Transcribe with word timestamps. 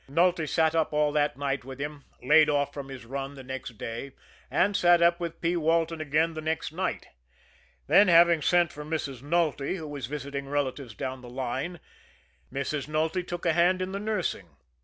Nulty 0.09 0.47
sat 0.47 0.73
up 0.73 0.93
all 0.93 1.11
that 1.11 1.37
night 1.37 1.63
with 1.63 1.79
him, 1.79 2.05
laid 2.23 2.49
off 2.49 2.73
from 2.73 2.89
his 2.89 3.05
run 3.05 3.35
the 3.35 3.43
next 3.43 3.77
day, 3.77 4.13
and 4.49 4.75
sat 4.75 4.99
up 4.99 5.19
with 5.19 5.39
P. 5.41 5.55
Walton 5.55 6.01
again 6.01 6.33
the 6.33 6.41
next 6.41 6.71
night. 6.71 7.09
Then, 7.85 8.07
having 8.07 8.41
sent 8.41 8.71
for 8.71 8.83
Mrs. 8.83 9.21
Nulty, 9.21 9.75
who 9.75 9.87
was 9.87 10.07
visiting 10.07 10.47
relatives 10.47 10.95
down 10.95 11.21
the 11.21 11.29
line, 11.29 11.79
Mrs. 12.51 12.87
Nulty 12.87 13.21
took 13.21 13.45
a 13.45 13.53
hand 13.53 13.79
in 13.79 13.91
the 13.91 13.99
nursing. 13.99 14.47
Mrs. 14.47 14.55